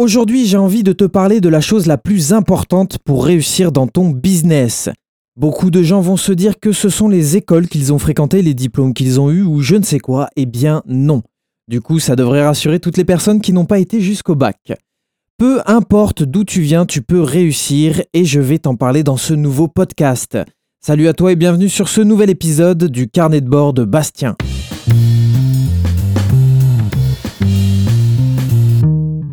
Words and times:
Aujourd'hui, 0.00 0.46
j'ai 0.46 0.56
envie 0.56 0.84
de 0.84 0.92
te 0.92 1.02
parler 1.02 1.40
de 1.40 1.48
la 1.48 1.60
chose 1.60 1.86
la 1.86 1.98
plus 1.98 2.32
importante 2.32 2.98
pour 2.98 3.24
réussir 3.24 3.72
dans 3.72 3.88
ton 3.88 4.10
business. 4.10 4.88
Beaucoup 5.34 5.72
de 5.72 5.82
gens 5.82 6.00
vont 6.00 6.16
se 6.16 6.30
dire 6.30 6.60
que 6.60 6.70
ce 6.70 6.88
sont 6.88 7.08
les 7.08 7.36
écoles 7.36 7.66
qu'ils 7.66 7.92
ont 7.92 7.98
fréquentées, 7.98 8.40
les 8.42 8.54
diplômes 8.54 8.94
qu'ils 8.94 9.20
ont 9.20 9.28
eus 9.28 9.42
ou 9.42 9.60
je 9.60 9.74
ne 9.74 9.82
sais 9.82 9.98
quoi. 9.98 10.28
Eh 10.36 10.46
bien 10.46 10.84
non. 10.86 11.22
Du 11.66 11.80
coup, 11.80 11.98
ça 11.98 12.14
devrait 12.14 12.44
rassurer 12.44 12.78
toutes 12.78 12.96
les 12.96 13.04
personnes 13.04 13.40
qui 13.40 13.52
n'ont 13.52 13.64
pas 13.64 13.80
été 13.80 14.00
jusqu'au 14.00 14.36
bac. 14.36 14.72
Peu 15.36 15.62
importe 15.66 16.22
d'où 16.22 16.44
tu 16.44 16.60
viens, 16.60 16.86
tu 16.86 17.02
peux 17.02 17.20
réussir 17.20 18.00
et 18.14 18.24
je 18.24 18.38
vais 18.38 18.60
t'en 18.60 18.76
parler 18.76 19.02
dans 19.02 19.16
ce 19.16 19.34
nouveau 19.34 19.66
podcast. 19.66 20.38
Salut 20.80 21.08
à 21.08 21.12
toi 21.12 21.32
et 21.32 21.36
bienvenue 21.36 21.68
sur 21.68 21.88
ce 21.88 22.02
nouvel 22.02 22.30
épisode 22.30 22.84
du 22.84 23.08
carnet 23.08 23.40
de 23.40 23.48
bord 23.48 23.72
de 23.72 23.84
Bastien. 23.84 24.36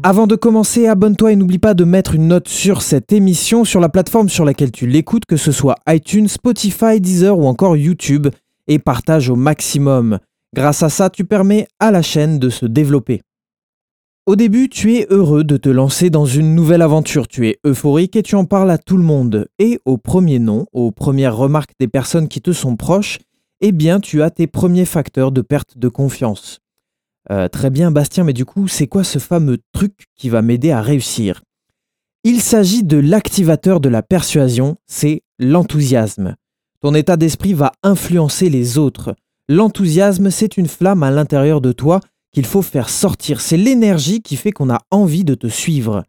Avant 0.07 0.27
de 0.27 0.35
commencer, 0.35 0.85
abonne-toi 0.85 1.31
et 1.31 1.35
n'oublie 1.35 1.57
pas 1.57 1.73
de 1.73 1.83
mettre 1.83 2.13
une 2.13 2.27
note 2.27 2.47
sur 2.47 2.83
cette 2.83 3.11
émission 3.11 3.65
sur 3.65 3.79
la 3.79 3.89
plateforme 3.89 4.29
sur 4.29 4.46
laquelle 4.46 4.71
tu 4.71 4.86
l'écoutes, 4.86 5.25
que 5.25 5.36
ce 5.36 5.51
soit 5.51 5.77
iTunes, 5.89 6.27
Spotify, 6.27 7.01
Deezer 7.01 7.36
ou 7.36 7.47
encore 7.47 7.75
YouTube, 7.75 8.27
et 8.68 8.77
partage 8.77 9.32
au 9.32 9.36
maximum. 9.36 10.19
Grâce 10.54 10.83
à 10.83 10.89
ça, 10.89 11.10
tu 11.10 11.25
permets 11.25 11.68
à 11.79 11.89
la 11.89 12.04
chaîne 12.04 12.37
de 12.37 12.51
se 12.51 12.68
développer. 12.68 13.23
Au 14.27 14.36
début, 14.36 14.69
tu 14.69 14.93
es 14.93 15.07
heureux 15.10 15.43
de 15.43 15.57
te 15.57 15.69
lancer 15.69 16.11
dans 16.11 16.27
une 16.27 16.54
nouvelle 16.54 16.83
aventure, 16.83 17.27
tu 17.27 17.47
es 17.47 17.57
euphorique 17.65 18.15
et 18.15 18.21
tu 18.21 18.35
en 18.35 18.46
parles 18.46 18.69
à 18.69 18.77
tout 18.77 18.97
le 18.97 19.04
monde. 19.04 19.47
Et 19.57 19.79
au 19.85 19.97
premier 19.97 20.37
nom, 20.37 20.68
aux 20.71 20.91
premières 20.91 21.35
remarques 21.35 21.74
des 21.79 21.87
personnes 21.87 22.27
qui 22.27 22.41
te 22.41 22.51
sont 22.51 22.75
proches, 22.75 23.18
eh 23.60 23.71
bien 23.71 23.99
tu 23.99 24.21
as 24.21 24.29
tes 24.29 24.46
premiers 24.46 24.85
facteurs 24.85 25.32
de 25.32 25.41
perte 25.41 25.79
de 25.79 25.87
confiance. 25.87 26.61
Euh, 27.32 27.47
très 27.47 27.70
bien 27.70 27.92
Bastien, 27.92 28.24
mais 28.24 28.34
du 28.34 28.46
coup, 28.46 28.68
c'est 28.68 28.88
quoi 28.88 29.04
ce 29.04 29.20
fameux 29.20 29.57
truc 29.74 30.06
qui 30.16 30.29
va 30.29 30.42
m'aider 30.42 30.71
à 30.71 30.82
réussir? 30.82 31.42
Il 32.23 32.42
s'agit 32.42 32.83
de 32.83 32.97
l'activateur 32.97 33.80
de 33.80 33.89
la 33.89 34.02
persuasion, 34.02 34.77
c'est 34.88 35.22
l'enthousiasme. 35.39 36.36
Ton 36.81 36.94
état 36.94 37.17
d'esprit 37.17 37.53
va 37.53 37.72
influencer 37.83 38.49
les 38.49 38.77
autres. 38.77 39.16
L'enthousiasme, 39.47 40.31
c'est 40.31 40.58
une 40.58 40.67
flamme 40.67 41.03
à 41.03 41.11
l'intérieur 41.11 41.61
de 41.61 41.72
toi 41.72 41.99
qu'il 42.31 42.45
faut 42.45 42.61
faire 42.61 42.89
sortir. 42.89 43.42
C'est 43.42 43.58
l'énergie 43.58 44.21
qui 44.21 44.36
fait 44.36 44.52
qu'on 44.52 44.69
a 44.69 44.81
envie 44.92 45.23
de 45.23 45.36
te 45.36 45.47
suivre. 45.47 46.03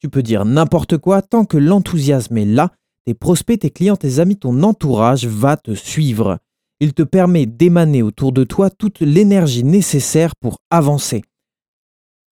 Tu 0.00 0.08
peux 0.08 0.22
dire 0.22 0.44
n'importe 0.44 0.98
quoi 0.98 1.22
tant 1.22 1.44
que 1.44 1.56
l'enthousiasme 1.56 2.36
est 2.36 2.44
là, 2.44 2.70
tes 3.04 3.14
prospects, 3.14 3.58
tes 3.58 3.70
clients, 3.70 3.96
tes 3.96 4.18
amis, 4.18 4.36
ton 4.36 4.62
entourage 4.62 5.26
va 5.26 5.56
te 5.56 5.74
suivre. 5.74 6.38
Il 6.84 6.94
te 6.94 7.04
permet 7.04 7.46
d'émaner 7.46 8.02
autour 8.02 8.32
de 8.32 8.42
toi 8.42 8.68
toute 8.68 8.98
l'énergie 8.98 9.62
nécessaire 9.62 10.34
pour 10.34 10.56
avancer. 10.68 11.22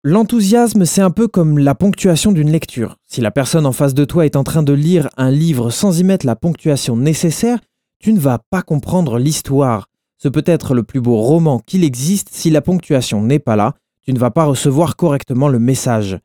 L'enthousiasme, 0.04 0.86
c'est 0.86 1.02
un 1.02 1.10
peu 1.10 1.28
comme 1.28 1.58
la 1.58 1.74
ponctuation 1.74 2.32
d'une 2.32 2.52
lecture. 2.52 2.98
Si 3.08 3.22
la 3.22 3.32
personne 3.32 3.66
en 3.66 3.72
face 3.72 3.96
de 3.96 4.06
toi 4.06 4.24
est 4.24 4.36
en 4.36 4.44
train 4.44 4.62
de 4.62 4.72
lire 4.72 5.10
un 5.18 5.32
livre 5.32 5.72
sans 5.72 6.00
y 6.00 6.04
mettre 6.04 6.28
la 6.28 6.36
ponctuation 6.36 6.96
nécessaire, 6.96 7.58
tu 7.98 8.14
ne 8.14 8.20
vas 8.20 8.38
pas 8.52 8.62
comprendre 8.62 9.18
l'histoire. 9.18 9.88
Ce 10.20 10.28
peut 10.28 10.44
être 10.46 10.76
le 10.76 10.84
plus 10.84 11.02
beau 11.02 11.20
roman 11.20 11.58
qu'il 11.58 11.84
existe, 11.84 12.30
si 12.32 12.52
la 12.52 12.62
ponctuation 12.62 13.24
n'est 13.24 13.40
pas 13.40 13.56
là, 13.56 13.74
tu 14.04 14.14
ne 14.14 14.20
vas 14.20 14.30
pas 14.30 14.46
recevoir 14.46 14.96
correctement 14.96 15.48
le 15.48 15.58
message. 15.58 16.20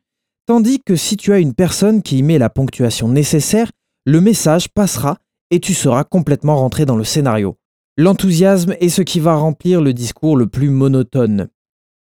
Tandis 0.45 0.79
que 0.85 0.95
si 0.95 1.17
tu 1.17 1.33
as 1.33 1.39
une 1.39 1.55
personne 1.55 2.03
qui 2.03 2.19
y 2.19 2.21
met 2.21 2.37
la 2.37 2.51
ponctuation 2.51 3.07
nécessaire, 3.07 3.71
le 4.05 4.21
message 4.21 4.69
passera 4.69 5.17
et 5.49 5.59
tu 5.59 5.73
seras 5.73 6.03
complètement 6.03 6.57
rentré 6.57 6.85
dans 6.85 6.97
le 6.97 7.03
scénario. 7.03 7.57
L'enthousiasme 8.01 8.73
est 8.79 8.89
ce 8.89 9.03
qui 9.03 9.19
va 9.19 9.35
remplir 9.35 9.79
le 9.79 9.93
discours 9.93 10.35
le 10.35 10.47
plus 10.47 10.71
monotone. 10.71 11.49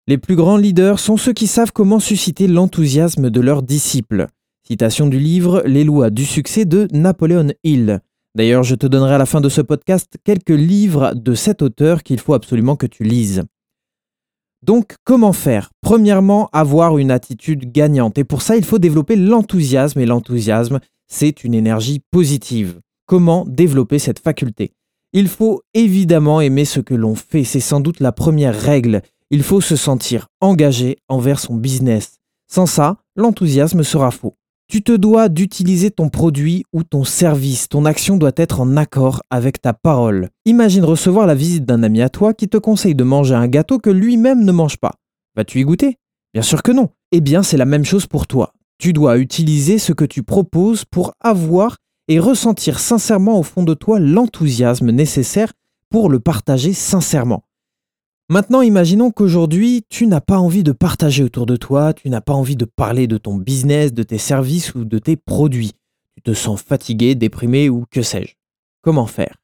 Les 0.07 0.19
plus 0.19 0.37
grands 0.37 0.59
leaders 0.59 0.99
sont 0.99 1.17
ceux 1.17 1.33
qui 1.33 1.47
savent 1.47 1.73
comment 1.73 2.01
susciter 2.01 2.49
l'enthousiasme 2.49 3.31
de 3.31 3.41
leurs 3.41 3.63
disciples. 3.63 4.27
Citation 4.63 5.07
du 5.07 5.19
livre 5.19 5.63
Les 5.65 5.85
lois 5.85 6.11
du 6.11 6.27
succès 6.27 6.67
de 6.67 6.87
Napoléon 6.93 7.49
Hill. 7.65 8.01
D'ailleurs, 8.35 8.63
je 8.63 8.75
te 8.75 8.87
donnerai 8.87 9.15
à 9.15 9.19
la 9.19 9.25
fin 9.25 9.41
de 9.41 9.49
ce 9.49 9.63
podcast 9.63 10.19
quelques 10.23 10.51
livres 10.51 11.15
de 11.15 11.33
cet 11.33 11.63
auteur 11.63 12.03
qu'il 12.03 12.21
faut 12.21 12.35
absolument 12.35 12.77
que 12.77 12.87
tu 12.87 13.03
lises. 13.03 13.45
Donc, 14.61 14.97
comment 15.03 15.33
faire? 15.33 15.71
Premièrement, 15.81 16.51
avoir 16.53 16.99
une 16.99 17.11
attitude 17.11 17.73
gagnante. 17.73 18.19
Et 18.19 18.25
pour 18.25 18.43
ça, 18.43 18.59
il 18.59 18.67
faut 18.67 18.79
développer 18.79 19.17
l'enthousiasme. 19.17 19.99
Et 20.01 20.05
l'enthousiasme, 20.05 20.79
c'est 21.07 21.43
une 21.43 21.55
énergie 21.55 22.03
positive. 22.11 22.81
Comment 23.07 23.47
développer 23.47 23.99
cette 23.99 24.19
faculté? 24.19 24.75
Il 25.13 25.29
faut 25.29 25.63
évidemment 25.75 26.41
aimer 26.41 26.65
ce 26.65 26.81
que 26.81 26.95
l'on 26.95 27.15
fait, 27.15 27.45
c'est 27.45 27.61
sans 27.61 27.81
doute 27.81 28.01
la 28.01 28.13
première 28.13 28.59
règle. 28.59 29.03
Il 29.31 29.43
faut 29.43 29.61
se 29.61 29.77
sentir 29.77 30.29
engagé 30.41 30.99
envers 31.09 31.41
son 31.41 31.55
business. 31.55 32.19
Sans 32.51 32.67
ça, 32.67 32.99
l'enthousiasme 33.17 33.83
sera 33.83 34.11
faux. 34.11 34.35
Tu 34.69 34.83
te 34.83 34.93
dois 34.93 35.29
d'utiliser 35.29 35.91
ton 35.93 36.09
produit 36.09 36.65
ou 36.73 36.83
ton 36.83 37.05
service. 37.05 37.69
Ton 37.69 37.85
action 37.85 38.17
doit 38.17 38.33
être 38.37 38.61
en 38.61 38.77
accord 38.77 39.23
avec 39.31 39.63
ta 39.63 39.73
parole. 39.73 40.31
Imagine 40.45 40.85
recevoir 40.85 41.27
la 41.27 41.37
visite 41.37 41.65
d'un 41.65 41.85
ami 41.85 42.03
à 42.03 42.09
toi 42.09 42.35
qui 42.35 42.49
te 42.49 42.57
conseille 42.57 42.97
de 42.97 43.05
manger 43.05 43.35
un 43.35 43.47
gâteau 43.47 43.79
que 43.79 43.91
lui-même 43.91 44.45
ne 44.45 44.51
mange 44.51 44.77
pas. 44.77 44.95
Vas-tu 45.37 45.61
y 45.61 45.65
goûter? 45.65 45.99
Bien 46.35 46.43
sûr 46.43 46.65
que 46.65 46.73
non. 46.73 46.89
Eh 47.13 47.21
bien, 47.21 47.45
c'est 47.45 47.57
la 47.57 47.65
même 47.65 47.85
chose 47.85 48.07
pour 48.07 48.27
toi. 48.27 48.53
Tu 48.79 48.93
dois 48.93 49.19
utiliser 49.19 49.79
ce 49.79 49.93
que 49.93 50.05
tu 50.05 50.25
proposes 50.25 50.85
pour 50.85 51.15
avoir 51.21 51.77
et 52.09 52.19
ressentir 52.19 52.79
sincèrement 52.79 53.39
au 53.39 53.43
fond 53.43 53.63
de 53.63 53.75
toi 53.75 53.99
l'enthousiasme 53.99 54.91
nécessaire 54.91 55.53
pour 55.91 56.09
le 56.09 56.21
partager 56.21 56.73
sincèrement. 56.73 57.45
Maintenant, 58.29 58.61
imaginons 58.61 59.13
qu'aujourd'hui, 59.13 59.85
tu 59.89 60.09
n'as 60.09 60.21
pas 60.21 60.39
envie 60.39 60.65
de 60.65 60.73
partager 60.73 61.23
autour 61.23 61.47
de 61.47 61.55
toi, 61.55 61.95
tu 61.95 62.11
n'as 62.11 62.21
pas 62.21 62.33
envie 62.33 62.57
de 62.57 62.65
parler 62.65 63.07
de 63.07 63.19
ton 63.19 63.37
business, 63.37 63.93
de 63.93 64.03
tes 64.03 64.19
services 64.19 64.75
ou 64.75 64.85
de 64.85 64.99
tes 64.99 65.17
produits. 65.17 65.75
Tu 66.17 66.23
te 66.23 66.35
sens 66.35 66.61
fatigué, 66.61 67.15
déprimé 67.15 67.69
ou 67.69 67.85
que 67.89 68.03
sais-je. 68.03 68.35
Comment 68.83 69.07
faire? 69.07 69.37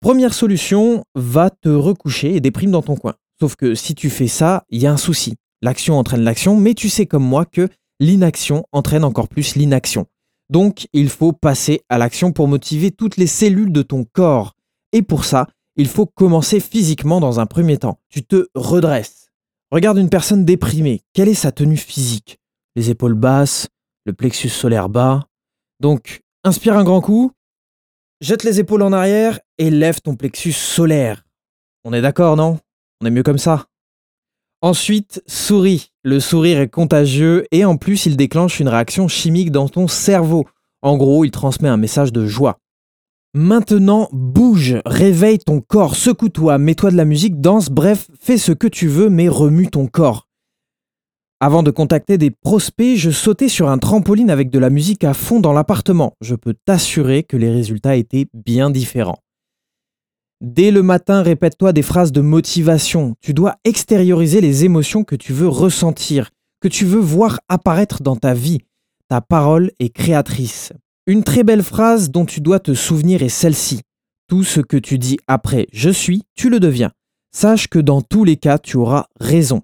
Première 0.00 0.34
solution, 0.34 1.04
va 1.14 1.50
te 1.50 1.68
recoucher 1.68 2.34
et 2.34 2.40
déprime 2.40 2.72
dans 2.72 2.82
ton 2.82 2.96
coin. 2.96 3.14
Sauf 3.38 3.54
que 3.54 3.76
si 3.76 3.94
tu 3.94 4.10
fais 4.10 4.26
ça, 4.26 4.64
il 4.68 4.82
y 4.82 4.86
a 4.86 4.92
un 4.92 4.96
souci. 4.96 5.36
L'action 5.62 5.96
entraîne 5.96 6.22
l'action, 6.22 6.56
mais 6.56 6.74
tu 6.74 6.88
sais 6.88 7.06
comme 7.06 7.24
moi 7.24 7.44
que 7.44 7.68
l'inaction 8.00 8.64
entraîne 8.72 9.04
encore 9.04 9.28
plus 9.28 9.54
l'inaction. 9.54 10.06
Donc, 10.52 10.86
il 10.92 11.08
faut 11.08 11.32
passer 11.32 11.80
à 11.88 11.96
l'action 11.96 12.30
pour 12.30 12.46
motiver 12.46 12.90
toutes 12.90 13.16
les 13.16 13.26
cellules 13.26 13.72
de 13.72 13.80
ton 13.80 14.04
corps. 14.04 14.54
Et 14.92 15.00
pour 15.00 15.24
ça, 15.24 15.48
il 15.76 15.88
faut 15.88 16.04
commencer 16.04 16.60
physiquement 16.60 17.20
dans 17.20 17.40
un 17.40 17.46
premier 17.46 17.78
temps. 17.78 17.98
Tu 18.10 18.22
te 18.22 18.48
redresses. 18.54 19.30
Regarde 19.70 19.96
une 19.96 20.10
personne 20.10 20.44
déprimée. 20.44 21.00
Quelle 21.14 21.30
est 21.30 21.34
sa 21.34 21.52
tenue 21.52 21.78
physique? 21.78 22.38
Les 22.76 22.90
épaules 22.90 23.14
basses, 23.14 23.68
le 24.04 24.12
plexus 24.12 24.50
solaire 24.50 24.90
bas. 24.90 25.26
Donc, 25.80 26.20
inspire 26.44 26.76
un 26.76 26.84
grand 26.84 27.00
coup, 27.00 27.32
jette 28.20 28.44
les 28.44 28.60
épaules 28.60 28.82
en 28.82 28.92
arrière 28.92 29.40
et 29.56 29.70
lève 29.70 30.02
ton 30.02 30.16
plexus 30.16 30.52
solaire. 30.52 31.24
On 31.84 31.94
est 31.94 32.02
d'accord, 32.02 32.36
non? 32.36 32.58
On 33.00 33.06
est 33.06 33.10
mieux 33.10 33.22
comme 33.22 33.38
ça 33.38 33.68
Ensuite, 34.64 35.24
souris. 35.26 35.90
Le 36.04 36.20
sourire 36.20 36.60
est 36.60 36.68
contagieux 36.68 37.44
et 37.50 37.64
en 37.64 37.76
plus 37.76 38.06
il 38.06 38.16
déclenche 38.16 38.60
une 38.60 38.68
réaction 38.68 39.08
chimique 39.08 39.50
dans 39.50 39.68
ton 39.68 39.88
cerveau. 39.88 40.46
En 40.82 40.96
gros, 40.96 41.24
il 41.24 41.32
transmet 41.32 41.68
un 41.68 41.76
message 41.76 42.12
de 42.12 42.26
joie. 42.26 42.60
Maintenant, 43.34 44.08
bouge, 44.12 44.76
réveille 44.86 45.40
ton 45.40 45.60
corps, 45.60 45.96
secoue-toi, 45.96 46.58
mets-toi 46.58 46.92
de 46.92 46.96
la 46.96 47.04
musique, 47.04 47.40
danse, 47.40 47.70
bref, 47.70 48.08
fais 48.20 48.38
ce 48.38 48.52
que 48.52 48.68
tu 48.68 48.86
veux 48.86 49.08
mais 49.08 49.28
remue 49.28 49.66
ton 49.66 49.88
corps. 49.88 50.28
Avant 51.40 51.64
de 51.64 51.72
contacter 51.72 52.16
des 52.16 52.30
prospects, 52.30 52.96
je 52.96 53.10
sautais 53.10 53.48
sur 53.48 53.68
un 53.68 53.78
trampoline 53.78 54.30
avec 54.30 54.48
de 54.48 54.60
la 54.60 54.70
musique 54.70 55.02
à 55.02 55.12
fond 55.12 55.40
dans 55.40 55.52
l'appartement. 55.52 56.12
Je 56.20 56.36
peux 56.36 56.54
t'assurer 56.66 57.24
que 57.24 57.36
les 57.36 57.50
résultats 57.50 57.96
étaient 57.96 58.28
bien 58.32 58.70
différents. 58.70 59.18
Dès 60.42 60.72
le 60.72 60.82
matin, 60.82 61.22
répète-toi 61.22 61.72
des 61.72 61.82
phrases 61.82 62.10
de 62.10 62.20
motivation. 62.20 63.14
Tu 63.20 63.32
dois 63.32 63.58
extérioriser 63.62 64.40
les 64.40 64.64
émotions 64.64 65.04
que 65.04 65.14
tu 65.14 65.32
veux 65.32 65.46
ressentir, 65.46 66.30
que 66.60 66.66
tu 66.66 66.84
veux 66.84 66.98
voir 66.98 67.38
apparaître 67.48 68.02
dans 68.02 68.16
ta 68.16 68.34
vie. 68.34 68.58
Ta 69.08 69.20
parole 69.20 69.70
est 69.78 69.90
créatrice. 69.90 70.72
Une 71.06 71.22
très 71.22 71.44
belle 71.44 71.62
phrase 71.62 72.10
dont 72.10 72.24
tu 72.24 72.40
dois 72.40 72.58
te 72.58 72.74
souvenir 72.74 73.22
est 73.22 73.28
celle-ci. 73.28 73.82
Tout 74.26 74.42
ce 74.42 74.60
que 74.60 74.76
tu 74.76 74.98
dis 74.98 75.16
après 75.28 75.68
je 75.72 75.90
suis, 75.90 76.24
tu 76.34 76.50
le 76.50 76.58
deviens. 76.58 76.90
Sache 77.30 77.68
que 77.68 77.78
dans 77.78 78.02
tous 78.02 78.24
les 78.24 78.36
cas, 78.36 78.58
tu 78.58 78.76
auras 78.76 79.06
raison. 79.20 79.62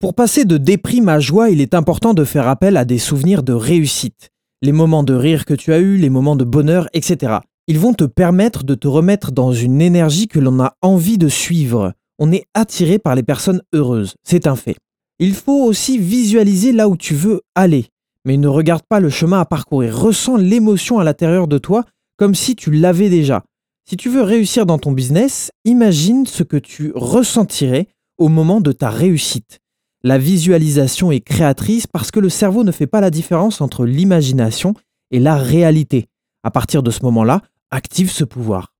Pour 0.00 0.14
passer 0.14 0.46
de 0.46 0.56
déprime 0.56 1.10
à 1.10 1.20
joie, 1.20 1.50
il 1.50 1.60
est 1.60 1.74
important 1.74 2.14
de 2.14 2.24
faire 2.24 2.48
appel 2.48 2.78
à 2.78 2.86
des 2.86 2.98
souvenirs 2.98 3.42
de 3.42 3.52
réussite. 3.52 4.30
Les 4.62 4.72
moments 4.72 5.02
de 5.02 5.12
rire 5.12 5.44
que 5.44 5.52
tu 5.52 5.74
as 5.74 5.80
eus, 5.80 5.98
les 5.98 6.08
moments 6.08 6.36
de 6.36 6.44
bonheur, 6.44 6.88
etc. 6.94 7.40
Ils 7.68 7.80
vont 7.80 7.94
te 7.94 8.04
permettre 8.04 8.62
de 8.62 8.76
te 8.76 8.86
remettre 8.86 9.32
dans 9.32 9.52
une 9.52 9.80
énergie 9.80 10.28
que 10.28 10.38
l'on 10.38 10.60
a 10.60 10.74
envie 10.82 11.18
de 11.18 11.28
suivre. 11.28 11.94
On 12.20 12.30
est 12.30 12.44
attiré 12.54 13.00
par 13.00 13.16
les 13.16 13.24
personnes 13.24 13.60
heureuses, 13.74 14.14
c'est 14.22 14.46
un 14.46 14.54
fait. 14.54 14.76
Il 15.18 15.34
faut 15.34 15.64
aussi 15.64 15.98
visualiser 15.98 16.70
là 16.70 16.88
où 16.88 16.96
tu 16.96 17.14
veux 17.14 17.40
aller, 17.56 17.86
mais 18.24 18.36
ne 18.36 18.46
regarde 18.46 18.84
pas 18.88 19.00
le 19.00 19.10
chemin 19.10 19.40
à 19.40 19.44
parcourir. 19.44 19.98
Ressens 19.98 20.36
l'émotion 20.36 21.00
à 21.00 21.04
l'intérieur 21.04 21.48
de 21.48 21.58
toi 21.58 21.84
comme 22.16 22.36
si 22.36 22.54
tu 22.54 22.70
l'avais 22.70 23.08
déjà. 23.08 23.42
Si 23.84 23.96
tu 23.96 24.10
veux 24.10 24.22
réussir 24.22 24.64
dans 24.64 24.78
ton 24.78 24.92
business, 24.92 25.50
imagine 25.64 26.24
ce 26.24 26.44
que 26.44 26.56
tu 26.56 26.92
ressentirais 26.94 27.88
au 28.16 28.28
moment 28.28 28.60
de 28.60 28.70
ta 28.70 28.90
réussite. 28.90 29.58
La 30.04 30.18
visualisation 30.18 31.10
est 31.10 31.20
créatrice 31.20 31.88
parce 31.88 32.12
que 32.12 32.20
le 32.20 32.28
cerveau 32.28 32.62
ne 32.62 32.70
fait 32.70 32.86
pas 32.86 33.00
la 33.00 33.10
différence 33.10 33.60
entre 33.60 33.84
l'imagination 33.84 34.74
et 35.10 35.18
la 35.18 35.36
réalité. 35.36 36.06
À 36.44 36.52
partir 36.52 36.84
de 36.84 36.92
ce 36.92 37.02
moment-là, 37.02 37.42
active 37.70 38.10
ce 38.10 38.24
pouvoir. 38.24 38.72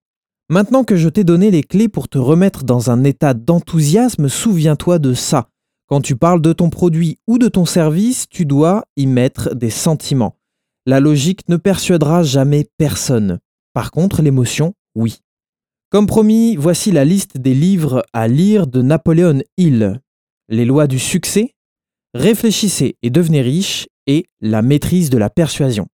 Maintenant 0.48 0.84
que 0.84 0.96
je 0.96 1.08
t'ai 1.08 1.24
donné 1.24 1.50
les 1.50 1.62
clés 1.62 1.88
pour 1.88 2.08
te 2.08 2.18
remettre 2.18 2.64
dans 2.64 2.90
un 2.90 3.02
état 3.04 3.34
d'enthousiasme, 3.34 4.28
souviens-toi 4.28 4.98
de 4.98 5.12
ça. 5.12 5.48
Quand 5.88 6.00
tu 6.00 6.16
parles 6.16 6.42
de 6.42 6.52
ton 6.52 6.70
produit 6.70 7.18
ou 7.26 7.38
de 7.38 7.48
ton 7.48 7.64
service, 7.64 8.28
tu 8.28 8.44
dois 8.44 8.84
y 8.96 9.06
mettre 9.06 9.54
des 9.54 9.70
sentiments. 9.70 10.36
La 10.84 11.00
logique 11.00 11.48
ne 11.48 11.56
persuadera 11.56 12.22
jamais 12.22 12.66
personne. 12.78 13.40
Par 13.72 13.90
contre, 13.90 14.22
l'émotion, 14.22 14.74
oui. 14.94 15.20
Comme 15.90 16.06
promis, 16.06 16.56
voici 16.56 16.92
la 16.92 17.04
liste 17.04 17.38
des 17.38 17.54
livres 17.54 18.04
à 18.12 18.28
lire 18.28 18.66
de 18.66 18.82
Napoléon 18.82 19.42
Hill. 19.56 20.00
Les 20.48 20.64
lois 20.64 20.86
du 20.86 20.98
succès, 20.98 21.54
Réfléchissez 22.14 22.96
et 23.02 23.10
devenez 23.10 23.42
riche 23.42 23.88
et 24.06 24.26
La 24.40 24.62
maîtrise 24.62 25.10
de 25.10 25.18
la 25.18 25.28
persuasion. 25.28 25.86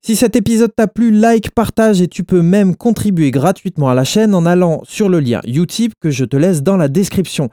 Si 0.00 0.16
cet 0.16 0.36
épisode 0.36 0.74
t'a 0.74 0.86
plu, 0.86 1.10
like, 1.10 1.50
partage 1.50 2.00
et 2.00 2.08
tu 2.08 2.24
peux 2.24 2.40
même 2.40 2.76
contribuer 2.76 3.30
gratuitement 3.30 3.88
à 3.88 3.94
la 3.94 4.04
chaîne 4.04 4.34
en 4.34 4.46
allant 4.46 4.80
sur 4.84 5.08
le 5.08 5.20
lien 5.20 5.40
Utip 5.44 5.92
que 6.00 6.10
je 6.10 6.24
te 6.24 6.36
laisse 6.36 6.62
dans 6.62 6.76
la 6.76 6.88
description. 6.88 7.50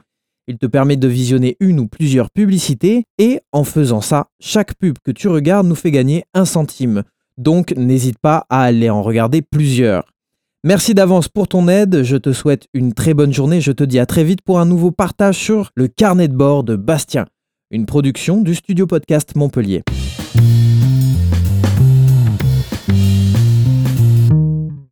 Il 0.48 0.58
te 0.58 0.66
permet 0.66 0.96
de 0.96 1.08
visionner 1.08 1.56
une 1.58 1.80
ou 1.80 1.88
plusieurs 1.88 2.30
publicités 2.30 3.04
et 3.18 3.40
en 3.50 3.64
faisant 3.64 4.00
ça, 4.00 4.28
chaque 4.40 4.74
pub 4.76 4.96
que 5.04 5.10
tu 5.10 5.26
regardes 5.26 5.66
nous 5.66 5.74
fait 5.74 5.90
gagner 5.90 6.24
un 6.34 6.44
centime. 6.44 7.02
Donc 7.36 7.72
n'hésite 7.76 8.18
pas 8.18 8.46
à 8.48 8.62
aller 8.62 8.90
en 8.90 9.02
regarder 9.02 9.42
plusieurs. 9.42 10.04
Merci 10.64 10.94
d'avance 10.94 11.28
pour 11.28 11.48
ton 11.48 11.68
aide, 11.68 12.02
je 12.04 12.16
te 12.16 12.32
souhaite 12.32 12.66
une 12.74 12.92
très 12.92 13.12
bonne 13.12 13.32
journée, 13.32 13.60
je 13.60 13.72
te 13.72 13.84
dis 13.84 13.98
à 13.98 14.06
très 14.06 14.24
vite 14.24 14.42
pour 14.42 14.60
un 14.60 14.66
nouveau 14.66 14.90
partage 14.92 15.36
sur 15.36 15.70
le 15.74 15.88
carnet 15.88 16.28
de 16.28 16.34
bord 16.34 16.64
de 16.64 16.76
Bastien, 16.76 17.26
une 17.70 17.86
production 17.86 18.40
du 18.40 18.54
studio 18.54 18.86
podcast 18.86 19.34
Montpellier. 19.36 19.82